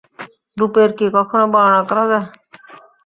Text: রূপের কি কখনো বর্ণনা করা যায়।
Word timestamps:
রূপের 0.57 0.89
কি 0.97 1.05
কখনো 1.17 1.45
বর্ণনা 1.53 1.81
করা 1.89 2.03
যায়। 2.11 2.27